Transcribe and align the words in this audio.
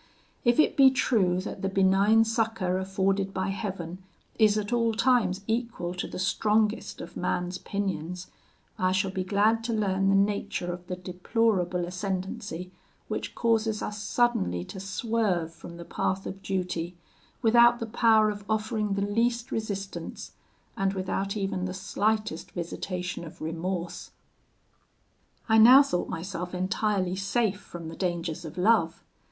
If 0.43 0.59
it 0.59 0.75
be 0.75 0.89
true 0.89 1.39
that 1.41 1.61
the 1.61 1.69
benign 1.69 2.25
succour 2.25 2.79
afforded 2.79 3.35
by 3.35 3.49
Heaven 3.49 3.99
is 4.39 4.57
at 4.57 4.73
all 4.73 4.95
times 4.95 5.41
equal 5.45 5.93
to 5.93 6.07
the 6.07 6.17
strongest 6.17 7.01
of 7.01 7.15
man's 7.15 7.59
pinions, 7.59 8.25
I 8.79 8.93
shall 8.93 9.11
be 9.11 9.23
glad 9.23 9.63
to 9.65 9.73
learn 9.73 10.09
the 10.09 10.15
nature 10.15 10.73
of 10.73 10.87
the 10.87 10.95
deplorable 10.95 11.85
ascendancy 11.85 12.71
which 13.09 13.35
causes 13.35 13.83
us 13.83 14.01
suddenly 14.01 14.63
to 14.73 14.79
swerve 14.79 15.53
from 15.53 15.77
the 15.77 15.85
path 15.85 16.25
of 16.25 16.41
duty, 16.41 16.97
without 17.43 17.77
the 17.79 17.85
power 17.85 18.31
of 18.31 18.43
offering 18.49 18.95
the 18.95 19.01
least 19.05 19.51
resistance, 19.51 20.31
and 20.75 20.93
without 20.93 21.37
even 21.37 21.65
the 21.65 21.75
slightest 21.75 22.53
visitation 22.53 23.23
of 23.23 23.39
remorse. 23.39 24.09
"I 25.47 25.59
now 25.59 25.83
thought 25.83 26.09
myself 26.09 26.55
entirely 26.55 27.15
safe 27.15 27.59
from 27.61 27.87
the 27.87 27.95
dangers 27.95 28.43
of 28.45 28.57
love. 28.57 29.03